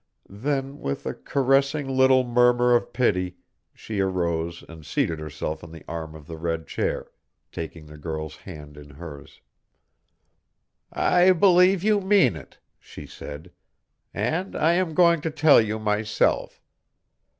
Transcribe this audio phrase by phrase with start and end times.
[0.29, 3.37] Then, with a caressing little murmur of pity,
[3.71, 7.11] she arose and seated herself on the arm of the red chair,
[7.51, 9.41] taking the girl's hand in hers.
[10.91, 13.51] "I believe you mean it," she said,
[14.11, 16.63] "and I am going to tell you myself.